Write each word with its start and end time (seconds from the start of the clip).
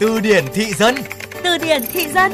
Từ 0.00 0.20
điển 0.20 0.44
thị 0.54 0.72
dân 0.72 0.94
Từ 1.44 1.58
điển 1.58 1.82
thị 1.92 2.06
dân 2.14 2.32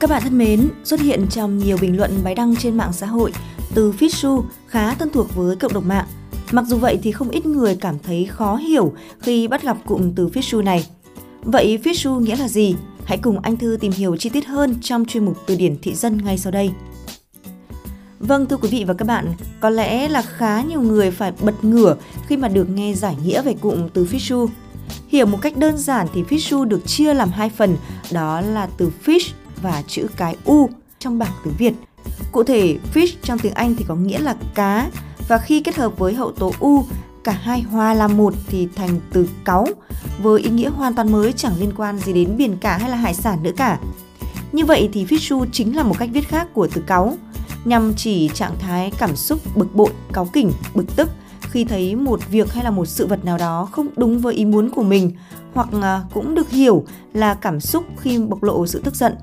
Các 0.00 0.10
bạn 0.10 0.22
thân 0.22 0.38
mến, 0.38 0.70
xuất 0.84 1.00
hiện 1.00 1.26
trong 1.30 1.58
nhiều 1.58 1.76
bình 1.80 1.96
luận 1.96 2.10
bài 2.24 2.34
đăng 2.34 2.56
trên 2.56 2.76
mạng 2.76 2.92
xã 2.92 3.06
hội, 3.06 3.32
từ 3.74 3.92
Fishu 3.92 4.42
khá 4.66 4.94
thân 4.94 5.10
thuộc 5.10 5.34
với 5.34 5.56
cộng 5.56 5.72
đồng 5.72 5.88
mạng. 5.88 6.06
Mặc 6.52 6.64
dù 6.68 6.76
vậy 6.76 6.98
thì 7.02 7.12
không 7.12 7.30
ít 7.30 7.46
người 7.46 7.76
cảm 7.80 7.98
thấy 7.98 8.24
khó 8.30 8.56
hiểu 8.56 8.92
khi 9.20 9.48
bắt 9.48 9.62
gặp 9.62 9.76
cụm 9.86 10.12
từ 10.16 10.28
Fishu 10.28 10.62
này. 10.64 10.86
Vậy 11.42 11.78
Fishu 11.84 12.20
nghĩa 12.20 12.36
là 12.36 12.48
gì? 12.48 12.74
Hãy 13.04 13.18
cùng 13.18 13.40
anh 13.40 13.56
Thư 13.56 13.76
tìm 13.80 13.92
hiểu 13.92 14.16
chi 14.16 14.30
tiết 14.30 14.46
hơn 14.46 14.74
trong 14.82 15.04
chuyên 15.04 15.24
mục 15.24 15.36
Từ 15.46 15.56
điển 15.56 15.76
thị 15.82 15.94
dân 15.94 16.24
ngay 16.24 16.38
sau 16.38 16.52
đây. 16.52 16.70
Vâng 18.22 18.46
thưa 18.46 18.56
quý 18.56 18.68
vị 18.68 18.84
và 18.84 18.94
các 18.94 19.04
bạn, 19.04 19.34
có 19.60 19.70
lẽ 19.70 20.08
là 20.08 20.22
khá 20.22 20.62
nhiều 20.62 20.80
người 20.80 21.10
phải 21.10 21.32
bật 21.40 21.64
ngửa 21.64 21.96
khi 22.26 22.36
mà 22.36 22.48
được 22.48 22.70
nghe 22.70 22.94
giải 22.94 23.16
nghĩa 23.24 23.42
về 23.42 23.54
cụm 23.60 23.88
từ 23.88 24.04
Fishu. 24.04 24.48
Hiểu 25.08 25.26
một 25.26 25.38
cách 25.42 25.56
đơn 25.56 25.78
giản 25.78 26.06
thì 26.14 26.22
Fishu 26.22 26.64
được 26.64 26.86
chia 26.86 27.14
làm 27.14 27.30
hai 27.30 27.50
phần, 27.50 27.76
đó 28.12 28.40
là 28.40 28.68
từ 28.76 28.92
fish 29.04 29.30
và 29.62 29.82
chữ 29.86 30.06
cái 30.16 30.36
U 30.44 30.70
trong 30.98 31.18
bảng 31.18 31.32
tiếng 31.44 31.54
Việt. 31.58 31.74
Cụ 32.32 32.42
thể, 32.42 32.76
fish 32.94 33.12
trong 33.22 33.38
tiếng 33.38 33.54
Anh 33.54 33.76
thì 33.76 33.84
có 33.88 33.94
nghĩa 33.94 34.18
là 34.18 34.36
cá 34.54 34.90
và 35.28 35.38
khi 35.38 35.60
kết 35.60 35.76
hợp 35.76 35.98
với 35.98 36.14
hậu 36.14 36.32
tố 36.32 36.52
U, 36.58 36.84
cả 37.24 37.32
hai 37.32 37.60
hòa 37.60 37.94
làm 37.94 38.16
một 38.16 38.34
thì 38.48 38.68
thành 38.76 39.00
từ 39.12 39.28
cáu 39.44 39.66
với 40.22 40.42
ý 40.42 40.50
nghĩa 40.50 40.70
hoàn 40.70 40.94
toàn 40.94 41.12
mới 41.12 41.32
chẳng 41.32 41.52
liên 41.60 41.72
quan 41.76 41.98
gì 41.98 42.12
đến 42.12 42.36
biển 42.36 42.56
cả 42.60 42.78
hay 42.78 42.90
là 42.90 42.96
hải 42.96 43.14
sản 43.14 43.42
nữa 43.42 43.52
cả. 43.56 43.78
Như 44.52 44.64
vậy 44.64 44.88
thì 44.92 45.04
fishu 45.04 45.46
chính 45.52 45.76
là 45.76 45.82
một 45.82 45.98
cách 45.98 46.08
viết 46.12 46.28
khác 46.28 46.48
của 46.54 46.68
từ 46.74 46.82
cáu, 46.86 47.16
nhằm 47.64 47.94
chỉ 47.96 48.28
trạng 48.28 48.58
thái 48.58 48.92
cảm 48.98 49.16
xúc 49.16 49.40
bực 49.56 49.74
bội, 49.74 49.90
cáu 50.12 50.24
kỉnh, 50.24 50.52
bực 50.74 50.96
tức 50.96 51.08
khi 51.40 51.64
thấy 51.64 51.96
một 51.96 52.20
việc 52.30 52.52
hay 52.52 52.64
là 52.64 52.70
một 52.70 52.84
sự 52.84 53.06
vật 53.06 53.24
nào 53.24 53.38
đó 53.38 53.68
không 53.72 53.88
đúng 53.96 54.18
với 54.18 54.34
ý 54.34 54.44
muốn 54.44 54.70
của 54.70 54.82
mình 54.82 55.12
hoặc 55.54 55.68
à, 55.82 56.02
cũng 56.14 56.34
được 56.34 56.50
hiểu 56.50 56.84
là 57.12 57.34
cảm 57.34 57.60
xúc 57.60 57.84
khi 58.00 58.18
bộc 58.18 58.42
lộ 58.42 58.66
sự 58.66 58.80
tức 58.84 58.94
giận 58.94 59.14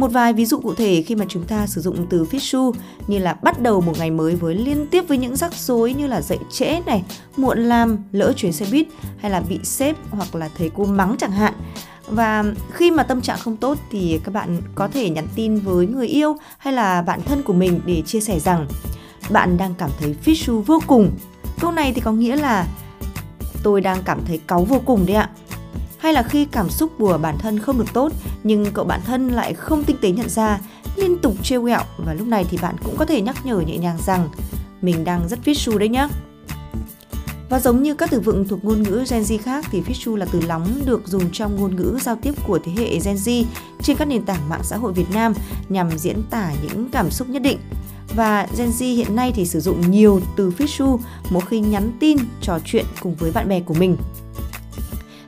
một 0.00 0.12
vài 0.12 0.32
ví 0.32 0.46
dụ 0.46 0.60
cụ 0.60 0.74
thể 0.74 1.02
khi 1.06 1.14
mà 1.14 1.24
chúng 1.28 1.44
ta 1.44 1.66
sử 1.66 1.80
dụng 1.80 2.06
từ 2.10 2.24
fishu 2.30 2.72
như 3.06 3.18
là 3.18 3.34
bắt 3.34 3.62
đầu 3.62 3.80
một 3.80 3.98
ngày 3.98 4.10
mới 4.10 4.36
với 4.36 4.54
liên 4.54 4.86
tiếp 4.90 5.08
với 5.08 5.18
những 5.18 5.36
rắc 5.36 5.54
rối 5.54 5.94
như 5.94 6.06
là 6.06 6.20
dậy 6.22 6.38
trễ 6.50 6.80
này, 6.86 7.04
muộn 7.36 7.58
làm, 7.58 7.98
lỡ 8.12 8.32
chuyến 8.36 8.52
xe 8.52 8.66
buýt 8.70 8.86
hay 9.18 9.30
là 9.30 9.40
bị 9.40 9.58
sếp 9.62 9.96
hoặc 10.10 10.34
là 10.34 10.48
thầy 10.58 10.70
cô 10.76 10.84
mắng 10.84 11.16
chẳng 11.18 11.32
hạn. 11.32 11.54
Và 12.06 12.44
khi 12.72 12.90
mà 12.90 13.02
tâm 13.02 13.20
trạng 13.20 13.38
không 13.38 13.56
tốt 13.56 13.78
thì 13.90 14.20
các 14.24 14.34
bạn 14.34 14.62
có 14.74 14.88
thể 14.88 15.10
nhắn 15.10 15.26
tin 15.34 15.56
với 15.56 15.86
người 15.86 16.08
yêu 16.08 16.36
hay 16.58 16.72
là 16.72 17.02
bạn 17.02 17.20
thân 17.22 17.42
của 17.42 17.52
mình 17.52 17.80
để 17.86 18.02
chia 18.06 18.20
sẻ 18.20 18.38
rằng 18.38 18.66
bạn 19.30 19.56
đang 19.56 19.74
cảm 19.74 19.90
thấy 20.00 20.14
fishu 20.24 20.60
vô 20.60 20.80
cùng. 20.86 21.10
Câu 21.60 21.72
này 21.72 21.92
thì 21.92 22.00
có 22.00 22.12
nghĩa 22.12 22.36
là 22.36 22.66
tôi 23.62 23.80
đang 23.80 24.02
cảm 24.04 24.20
thấy 24.26 24.40
cáu 24.46 24.64
vô 24.64 24.80
cùng 24.84 25.06
đấy 25.06 25.16
ạ 25.16 25.30
hay 26.00 26.12
là 26.12 26.22
khi 26.22 26.44
cảm 26.44 26.70
xúc 26.70 26.92
của 26.98 27.18
bản 27.22 27.38
thân 27.38 27.58
không 27.58 27.78
được 27.78 27.92
tốt 27.92 28.12
nhưng 28.44 28.72
cậu 28.72 28.84
bạn 28.84 29.00
thân 29.06 29.28
lại 29.28 29.54
không 29.54 29.84
tinh 29.84 29.96
tế 30.00 30.10
nhận 30.10 30.28
ra, 30.28 30.60
liên 30.96 31.18
tục 31.18 31.34
trêu 31.42 31.62
ghẹo 31.62 31.82
và 32.06 32.14
lúc 32.14 32.26
này 32.26 32.44
thì 32.50 32.58
bạn 32.62 32.76
cũng 32.84 32.96
có 32.96 33.04
thể 33.04 33.20
nhắc 33.20 33.46
nhở 33.46 33.60
nhẹ 33.60 33.78
nhàng 33.78 33.98
rằng 34.06 34.28
mình 34.82 35.04
đang 35.04 35.28
rất 35.28 35.38
fishu 35.44 35.78
đấy 35.78 35.88
nhé. 35.88 36.08
Và 37.50 37.60
giống 37.60 37.82
như 37.82 37.94
các 37.94 38.10
từ 38.10 38.20
vựng 38.20 38.48
thuộc 38.48 38.64
ngôn 38.64 38.82
ngữ 38.82 39.04
Gen 39.10 39.22
Z 39.22 39.38
khác 39.38 39.64
thì 39.70 39.82
fishu 39.82 40.16
là 40.16 40.26
từ 40.32 40.40
lóng 40.40 40.66
được 40.86 41.02
dùng 41.06 41.30
trong 41.32 41.56
ngôn 41.56 41.76
ngữ 41.76 41.98
giao 42.02 42.16
tiếp 42.16 42.34
của 42.46 42.58
thế 42.64 42.72
hệ 42.76 42.98
Gen 43.04 43.16
Z 43.16 43.44
trên 43.82 43.96
các 43.96 44.08
nền 44.08 44.22
tảng 44.22 44.48
mạng 44.48 44.62
xã 44.64 44.76
hội 44.76 44.92
Việt 44.92 45.10
Nam 45.14 45.34
nhằm 45.68 45.98
diễn 45.98 46.22
tả 46.30 46.52
những 46.62 46.88
cảm 46.92 47.10
xúc 47.10 47.28
nhất 47.28 47.42
định. 47.42 47.58
Và 48.16 48.46
Gen 48.58 48.70
Z 48.70 48.96
hiện 48.96 49.16
nay 49.16 49.32
thì 49.34 49.46
sử 49.46 49.60
dụng 49.60 49.90
nhiều 49.90 50.20
từ 50.36 50.52
fishu 50.58 50.98
mỗi 51.30 51.42
khi 51.48 51.60
nhắn 51.60 51.92
tin, 52.00 52.18
trò 52.40 52.58
chuyện 52.64 52.84
cùng 53.00 53.14
với 53.14 53.32
bạn 53.32 53.48
bè 53.48 53.60
của 53.60 53.74
mình. 53.74 53.96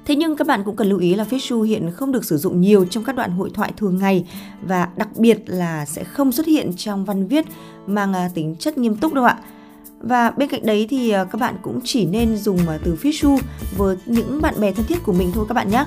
Thế 0.07 0.17
nhưng 0.17 0.37
các 0.37 0.47
bạn 0.47 0.63
cũng 0.65 0.77
cần 0.77 0.89
lưu 0.89 0.99
ý 0.99 1.15
là 1.15 1.25
Fishu 1.31 1.63
hiện 1.63 1.91
không 1.91 2.13
được 2.13 2.25
sử 2.25 2.37
dụng 2.37 2.61
nhiều 2.61 2.85
trong 2.85 3.05
các 3.05 3.17
đoạn 3.17 3.31
hội 3.31 3.51
thoại 3.55 3.73
thường 3.77 3.99
ngày 3.99 4.25
và 4.63 4.89
đặc 4.97 5.09
biệt 5.17 5.43
là 5.47 5.87
sẽ 5.87 6.05
không 6.05 6.33
xuất 6.33 6.47
hiện 6.47 6.71
trong 6.77 7.05
văn 7.05 7.27
viết 7.29 7.45
mang 7.87 8.13
à, 8.13 8.31
tính 8.35 8.57
chất 8.59 8.79
nghiêm 8.79 8.97
túc 8.97 9.13
đâu 9.13 9.25
ạ. 9.25 9.39
Và 10.01 10.31
bên 10.31 10.49
cạnh 10.49 10.67
đấy 10.67 10.87
thì 10.91 11.11
à, 11.11 11.25
các 11.25 11.41
bạn 11.41 11.57
cũng 11.63 11.81
chỉ 11.85 12.07
nên 12.07 12.37
dùng 12.37 12.69
à, 12.69 12.79
từ 12.85 12.97
Fishu 13.03 13.39
với 13.77 13.97
những 14.07 14.43
bạn 14.43 14.61
bè 14.61 14.73
thân 14.73 14.87
thiết 14.87 15.03
của 15.03 15.13
mình 15.13 15.31
thôi 15.35 15.45
các 15.49 15.55
bạn 15.55 15.71
nhé. 15.71 15.85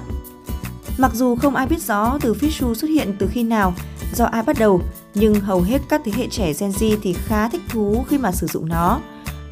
Mặc 0.98 1.12
dù 1.14 1.36
không 1.36 1.56
ai 1.56 1.68
biết 1.68 1.82
rõ 1.82 2.18
từ 2.22 2.34
Fishu 2.34 2.74
xuất 2.74 2.88
hiện 2.88 3.16
từ 3.20 3.28
khi 3.32 3.44
nào, 3.44 3.74
do 4.14 4.26
ai 4.26 4.44
bắt 4.44 4.60
đầu, 4.60 4.82
nhưng 5.14 5.34
hầu 5.34 5.62
hết 5.62 5.82
các 5.90 6.02
thế 6.06 6.12
hệ 6.16 6.28
trẻ 6.28 6.54
Gen 6.60 6.70
Z 6.70 6.98
thì 7.02 7.14
khá 7.14 7.50
thích 7.50 7.62
thú 7.70 8.04
khi 8.08 8.18
mà 8.18 8.32
sử 8.32 8.48
dụng 8.48 8.70
nó. 8.70 9.00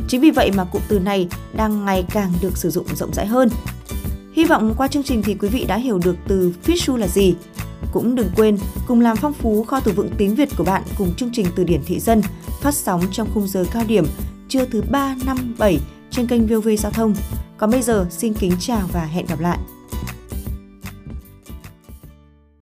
Chính 0.08 0.22
vì 0.22 0.32
vậy 0.32 0.52
mà 0.52 0.64
cụm 0.64 0.82
từ 0.88 1.00
này 1.00 1.28
đang 1.56 1.86
ngày 1.86 2.06
càng 2.10 2.34
được 2.42 2.58
sử 2.58 2.70
dụng 2.70 2.86
rộng 2.96 3.14
rãi 3.14 3.26
hơn. 3.26 3.50
Hy 4.34 4.46
vọng 4.46 4.74
qua 4.78 4.88
chương 4.88 5.04
trình 5.04 5.22
thì 5.24 5.36
quý 5.36 5.50
vị 5.50 5.66
đã 5.68 5.78
hiểu 5.78 6.00
được 6.04 6.16
từ 6.28 6.54
Fishu 6.66 6.96
là 6.96 7.08
gì. 7.08 7.34
Cũng 7.92 8.16
đừng 8.16 8.30
quên 8.36 8.58
cùng 8.88 9.02
làm 9.02 9.18
phong 9.18 9.34
phú 9.34 9.64
kho 9.64 9.80
từ 9.80 9.92
vựng 9.92 10.10
tiếng 10.18 10.36
Việt 10.36 10.50
của 10.58 10.64
bạn 10.64 10.84
cùng 10.98 11.14
chương 11.16 11.30
trình 11.34 11.46
Từ 11.56 11.64
điển 11.64 11.82
thị 11.86 12.00
dân 12.00 12.22
phát 12.62 12.74
sóng 12.74 13.02
trong 13.12 13.28
khung 13.34 13.48
giờ 13.48 13.66
cao 13.74 13.84
điểm 13.88 14.06
trưa 14.50 14.66
thứ 14.66 14.84
3, 14.92 15.16
5, 15.26 15.56
7 15.58 15.80
trên 16.12 16.28
kênh 16.28 16.48
VOV 16.48 16.68
Giao 16.78 16.92
thông. 16.92 17.16
Còn 17.58 17.72
bây 17.72 17.82
giờ 17.82 18.08
xin 18.10 18.34
kính 18.34 18.52
chào 18.60 18.82
và 18.92 19.06
hẹn 19.06 19.26
gặp 19.26 19.40
lại. 19.40 19.58